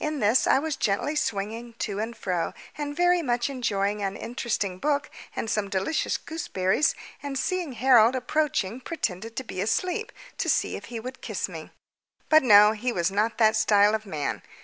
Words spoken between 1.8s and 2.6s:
and fro,